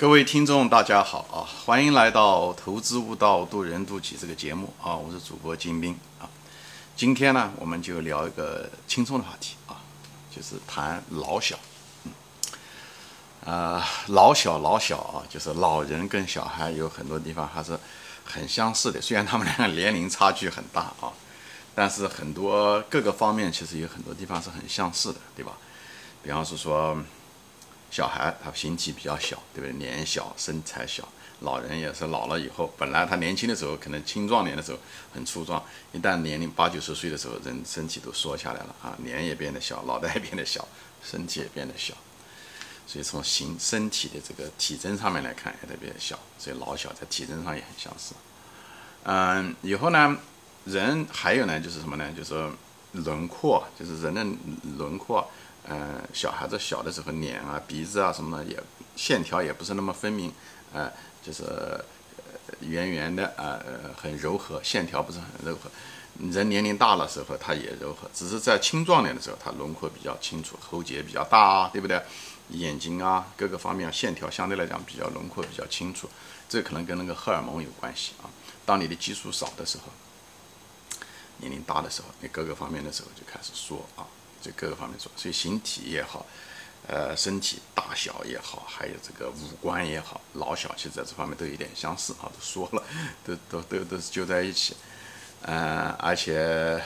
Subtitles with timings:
[0.00, 1.44] 各位听众，大家好啊！
[1.66, 4.96] 欢迎来到《投资悟道，渡人渡己》这个节目啊！
[4.96, 6.24] 我是主播金兵啊。
[6.96, 9.76] 今天呢，我们就聊一个轻松的话题啊，
[10.34, 11.54] 就是谈老小。
[12.04, 12.12] 嗯，
[13.44, 17.78] 啊，老小老小啊，就是老人跟小孩有很多地方还是
[18.24, 21.12] 很相似的，虽然他们两个年龄差距很大啊，
[21.74, 25.52] 但是很多各个方面其实有很多地方是很相似的，对吧？
[26.22, 26.96] 比方是说。
[27.90, 29.72] 小孩他形体比较小，对不对？
[29.72, 31.06] 脸小，身材小。
[31.40, 34.78] 老人也是老了以后，本来他年轻的时候可能青壮年的时候
[35.14, 40.68] 很粗壮，一旦年龄八九十岁的时候，人身体都缩下来了啊，脸也变得小，脑袋也变得小，
[41.02, 41.94] 身体也变得小。
[42.86, 48.14] 所以从形身体的这个体征上面来看也特别小，所以老小在体征上也很相似。
[49.04, 50.18] 嗯，以后呢，
[50.66, 52.12] 人还有呢就是什么呢？
[52.14, 52.34] 就是
[52.92, 54.22] 轮廓，就是人的
[54.76, 55.26] 轮廓。
[55.68, 58.60] 嗯，小孩子小的时候，脸啊、鼻子啊什么的也
[58.96, 60.32] 线条也不是那么分明，
[60.72, 60.90] 呃，
[61.22, 61.44] 就是
[62.60, 63.60] 圆圆的啊，
[63.96, 65.70] 很柔和，线条不是很柔和。
[66.32, 72.02] 人年龄大了时候，它也柔和，只是在青壮年的时候，它轮廓比较清楚，喉结比较大啊，对不对？
[72.50, 76.10] 眼睛啊，各个方面线条相对来讲比较轮廓比较清楚，
[76.48, 78.28] 这可能跟那个荷尔蒙有关系啊。
[78.66, 79.84] 当你的激素少的时候，
[81.36, 84.04] 年龄大的时候，你各个方面的时候就开始缩啊。
[84.42, 86.24] 这各个方面做，所以形体也好，
[86.88, 92.82] 呃，身体大小也好，还有这个五官也好，老小其实在这方面都有点相似啊，都说了，
[93.24, 94.74] 都都都都是揪在一起，
[95.42, 96.82] 嗯，而且，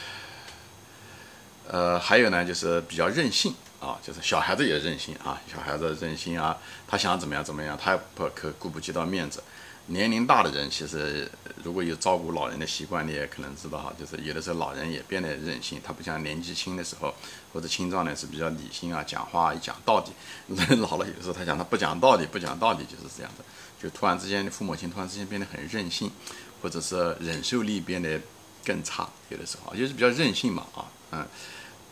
[1.69, 9.43] 呃，还有呢，就是比较任性啊，就是小孩子也任性啊，小孩子任性啊，他想怎么样怎么样，他不可顾不及到面子。
[9.87, 11.31] 年龄大的人，其实
[11.63, 17.15] 如果有照顾老人的习惯，你也可能知道哈，就是有的时候老人也变得任性，他不像年纪轻的时候
[17.53, 20.55] 或者青壮年是比较理性啊，讲话一讲道理。
[20.57, 23.45] 人 老了有的时候他讲他不讲道理，不讲道理就是这样的，
[23.83, 26.11] 就突然之间父母亲突然之间变得很任性，
[26.63, 28.19] 或者是忍受力变得
[28.65, 31.27] 更差，有的时候就是比较任性嘛啊，嗯，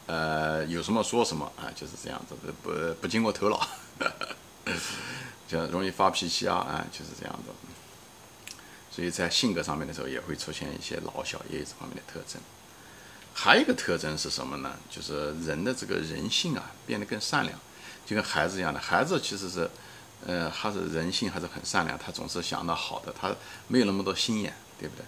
[0.06, 2.70] 呃，有什么说什么啊，就是这样子，不
[3.00, 3.68] 不经过头脑，
[5.52, 7.52] 就容易发脾气啊，啊，就是这样的。
[8.90, 12.40] 所以在性格上面的时候，也会出现一些老小也有这方面的特征。
[13.34, 14.74] 还有一个特征是什么呢？
[14.90, 17.58] 就是人的这个人性啊，变得更善良，
[18.06, 18.80] 就跟孩子一样的。
[18.80, 19.70] 孩子其实是，
[20.26, 23.34] 呃，还是人性还是很善良，他总是想到好的，他
[23.68, 25.04] 没有那么多心眼，对不对？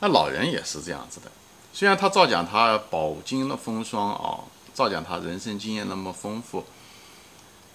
[0.00, 1.30] 那老人也是这样子的，
[1.72, 6.64] 虽然他照讲他饱经了风霜啊，照讲他人生经验那么丰富，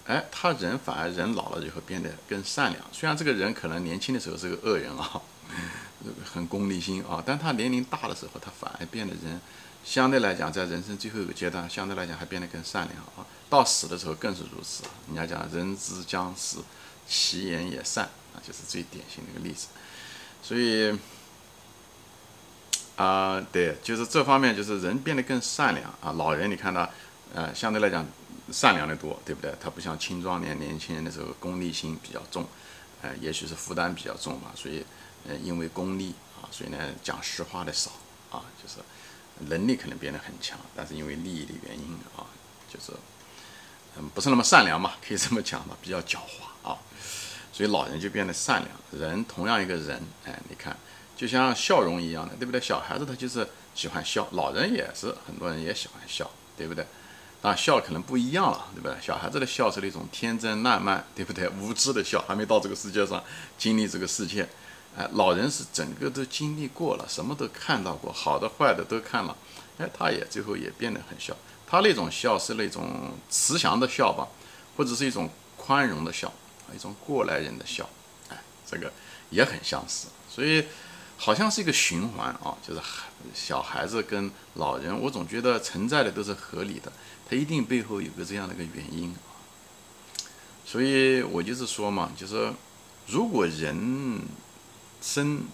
[0.08, 2.84] 哎，他人反而人老了以后变得更善良。
[2.90, 5.22] 虽然这个人可能年轻的时候是个恶人啊。
[6.32, 9.40] 很功利心啊，但他年龄大的时候，他反而变得人，
[9.82, 13.26] 相对来讲，在人生最后一个阶段，相对来讲还变得更善良啊。
[13.50, 14.84] 到死的时候更是如此。
[15.08, 16.58] 人家讲人之将死，
[17.08, 19.66] 其言也善啊，就是最典型的一个例子。
[20.40, 20.96] 所以，
[22.94, 26.12] 啊，对，就是这方面，就是人变得更善良啊。
[26.12, 26.88] 老人你看他，
[27.34, 28.06] 呃，相对来讲
[28.52, 29.54] 善良的多，对不对？
[29.60, 32.46] 他不像青壮年、年轻人的时候功利心比较重，
[33.02, 34.84] 呃，也许是负担比较重嘛，所以。
[35.28, 37.90] 呃，因为功利啊，所以呢讲实话的少
[38.30, 38.76] 啊，就是
[39.50, 42.24] 能力可能变得很强，但是因为利益的原因啊，
[42.72, 42.92] 就是
[43.96, 46.78] 嗯不是那么善良嘛，可以这么讲吧，比较狡猾啊，
[47.52, 49.02] 所以老人就变得善良。
[49.02, 50.74] 人同样一个人，哎，你看
[51.16, 52.60] 就像笑容一样的，对不对？
[52.60, 56.86] 小孩子他就是喜欢笑，老人也是，很多人也喜欢笑，对不对？
[57.40, 58.96] 啊，笑可能不一样了，对不对？
[59.00, 61.48] 小孩子的笑是那种天真烂漫，对不对？
[61.50, 63.22] 无知的笑，还没到这个世界上
[63.56, 64.48] 经历这个世界。
[64.96, 69.36] 哎，老人是整个都经历过了，什么都看到过，好的坏的都看了。
[69.78, 71.36] 哎，他也最后也变得很笑。
[71.64, 74.26] 他那种笑是那种慈祥的笑吧，
[74.76, 76.32] 或者是一种宽容的笑，
[76.74, 77.88] 一种过来人的笑。
[78.30, 78.36] 哎，
[78.68, 78.92] 这个
[79.30, 80.08] 也很相似。
[80.28, 80.64] 所以
[81.18, 82.80] 好像是一个循环啊，就是
[83.34, 86.90] 小孩子跟老人，我总觉得存在的都是合理的，
[87.28, 89.14] 他一定背后有个这样的一个原因。
[90.64, 92.50] 所以我就是说嘛，就是
[93.06, 94.20] 如果人。
[95.00, 95.44] 生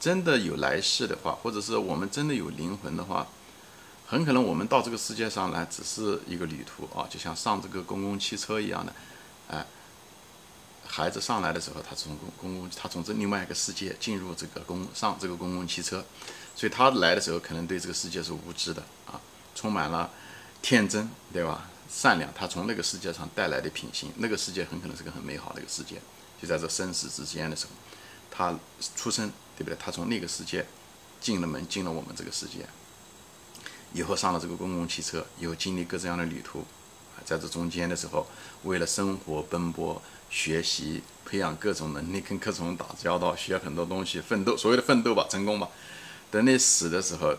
[0.00, 3.24] 真的有来世的话，或者是我们真的有灵魂的话，
[4.08, 8.92] 很可能我们到这个世界上来只是一个旅途啊，就像上这个公共汽车一样的，
[9.50, 9.64] 哎，
[10.98, 16.04] 孩子上来的时候，他从公公共，他从这另外一个世界进入这个公上这个公共汽车，
[16.56, 19.20] 所以他来的时候可能对这个世界是无知的啊，
[19.54, 20.10] 充满了
[20.60, 21.70] 天真，对吧？
[21.88, 26.02] 善良，他从那个世界上带来的品行，那个世界很可能是个很美好的一个世界，
[26.42, 27.70] 就在这生死之间的时候。
[28.28, 28.58] 他
[28.96, 29.76] 出生，对不对？
[29.78, 30.66] 他从那个世界
[31.20, 32.66] 进了门，进了我们这个世界，
[33.92, 36.64] 以后上了这个公共汽车，又经历各这样的旅途，
[37.24, 38.26] 在这中间的时候，
[38.64, 45.68] 为了生活奔波，学习、培养各种能力，跟各种人打交道，学很多东西，奋斗，所谓的奋斗吧，成功吧。
[46.30, 47.36] 等你死的时候，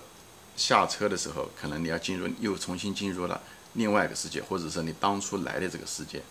[0.56, 3.41] 下车的时候，可能你要进入，又重新进入了
[3.74, 6.21] 另外一个世界，或者说你当初来的这个世界。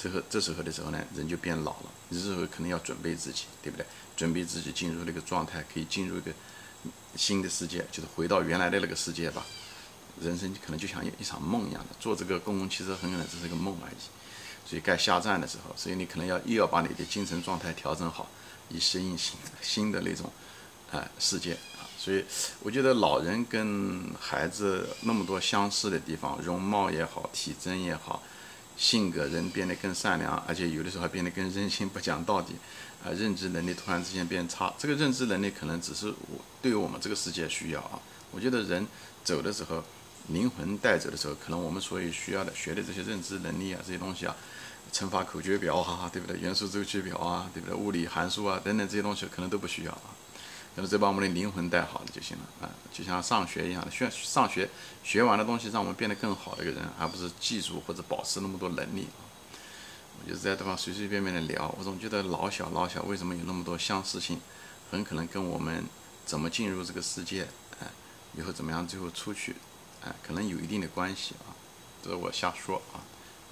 [0.00, 3.84] 这后这时候的时候呢，人就变老了，你这时候可能要准备自己，对不对？
[4.16, 6.30] 准备自己进入那个状态，可以进入一个
[7.16, 9.44] 新的世界，就是回到原来的那个世界吧。
[10.20, 13.94] 人生可能就像一一场梦一样的，坐这个公共汽车很可能只是个梦而已。
[14.68, 18.28] 所以该下站的时候，所以你可能要又要把你的精神状态调整好，
[18.68, 20.30] 以适应新新的那种
[20.92, 21.88] 啊世界啊。
[21.96, 22.22] 所以
[22.62, 28.22] 我觉得老人跟孩子那么多相似的地方，容貌也好，体征也好。
[28.76, 32.54] 性格人变得更善良，而且有的时候还变得更任性，不讲道理，
[33.02, 34.72] 啊，认知能力突然之间变差。
[34.78, 37.98] 这个认知能力可能只是我对于我们这个世界需要啊。
[38.30, 38.86] 我觉得人
[39.24, 39.82] 走的时候，
[40.28, 44.36] 灵魂带走的时候，可能我们所以需要的学的这些认知能力啊，这些东西啊，
[44.92, 46.38] 乘法口诀表啊，对不对？
[46.38, 47.74] 元素周期表啊，对不对？
[47.74, 50.14] 物理函数啊等等这些东西可能都不需要啊。
[50.74, 54.68] 那么，只把我们的灵魂带好了就行了啊，就像上学一样的，学上学
[55.02, 59.08] 学完的东西，让我们变得更好的一个人，而不是记住或者保持那么多能力。
[60.20, 64.40] 我就在地方随随便便的聊，我总觉得老小老小为什么有那么多相似性，
[64.90, 65.84] 很可能跟我们
[66.26, 67.48] 怎么进入这个世界，
[67.80, 67.86] 哎，
[68.36, 69.56] 以后怎么样最后出去，
[70.04, 71.54] 哎，可能有一定的关系啊。
[72.02, 73.02] 这是我瞎说啊，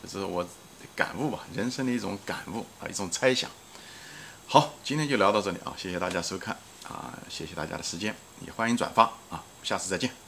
[0.03, 0.47] 这是我
[0.95, 3.51] 感悟吧，人生的一种感悟啊，一种猜想。
[4.47, 6.57] 好，今天就聊到这里啊，谢谢大家收看。
[6.89, 8.15] 啊，谢谢大家的时间，
[8.47, 10.26] 也欢迎转发啊，下次再见。